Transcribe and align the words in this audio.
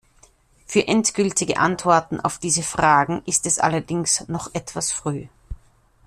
Für 0.65 0.87
endgültige 0.87 1.59
Antworten 1.59 2.19
auf 2.19 2.39
diese 2.39 2.63
Fragen 2.63 3.21
ist 3.27 3.45
es 3.45 3.59
allerdings 3.59 4.27
noch 4.29 4.49
etwas 4.55 4.91
früh. 4.91 5.27